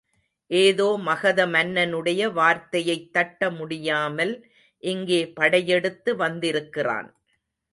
ஏதோ 0.51 0.97
மகத 1.01 1.45
மன்னனுடைய 1.47 2.21
வார்த்தையைத் 2.31 3.13
தட்ட 3.13 3.49
முடியாமல் 3.51 4.33
இங்கே 4.83 5.21
படையெடுத்து 5.31 6.15
வந்திருக்கிறான். 6.15 7.09